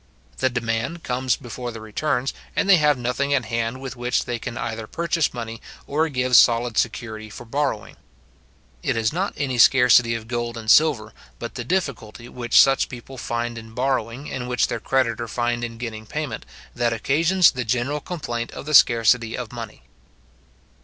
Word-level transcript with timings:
The 0.37 0.49
demand 0.49 1.03
comes 1.03 1.35
before 1.35 1.69
the 1.71 1.79
returns, 1.79 2.33
and 2.55 2.67
they 2.67 2.77
have 2.77 2.97
nothing 2.97 3.35
at 3.35 3.45
hand 3.45 3.79
with 3.79 3.95
which 3.95 4.25
they 4.25 4.39
can 4.39 4.57
either 4.57 4.87
purchase 4.87 5.31
money 5.31 5.61
or 5.85 6.09
give 6.09 6.35
solid 6.35 6.75
security 6.75 7.29
for 7.29 7.45
borrowing. 7.45 7.97
It 8.81 8.97
is 8.97 9.13
not 9.13 9.35
any 9.37 9.59
scarcity 9.59 10.15
of 10.15 10.27
gold 10.27 10.57
and 10.57 10.71
silver, 10.71 11.13
but 11.37 11.53
the 11.53 11.63
difficulty 11.63 12.27
which 12.27 12.59
such 12.59 12.89
people 12.89 13.19
find 13.19 13.59
in 13.59 13.75
borrowing, 13.75 14.27
and 14.27 14.49
which 14.49 14.69
their 14.69 14.79
creditor 14.79 15.27
find 15.27 15.63
in 15.63 15.77
getting 15.77 16.07
payment, 16.07 16.47
that 16.73 16.93
occasions 16.93 17.51
the 17.51 17.63
general 17.63 17.99
complaint 17.99 18.49
of 18.53 18.65
the 18.65 18.73
scarcity 18.73 19.37
of 19.37 19.53
money. 19.53 19.83